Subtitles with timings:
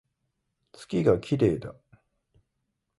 [0.71, 1.75] 月が綺麗だ